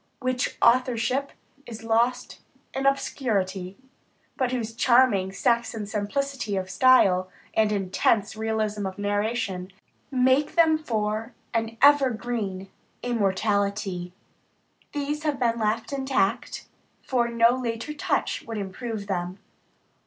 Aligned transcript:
whose 0.19 0.57
authorship 0.63 1.31
is 1.67 1.83
lost 1.83 2.39
in 2.73 2.87
obscurity, 2.87 3.77
but 4.35 4.51
whose 4.51 4.73
charming 4.73 5.31
Saxon 5.31 5.85
simplicity 5.85 6.57
of 6.57 6.71
style, 6.71 7.29
and 7.53 7.71
intense 7.71 8.35
realism 8.35 8.87
of 8.87 8.97
narration, 8.97 9.71
make 10.09 10.49
for 10.83 11.35
them 11.53 11.65
an 11.67 11.77
ever 11.83 12.09
green 12.09 12.67
immortality 13.03 14.11
these 14.91 15.21
have 15.21 15.39
been 15.39 15.59
left 15.59 15.93
intact, 15.93 16.65
for 17.03 17.27
no 17.27 17.51
later 17.53 17.93
touch 17.93 18.41
would 18.47 18.57
improve 18.57 19.05
them. 19.05 19.37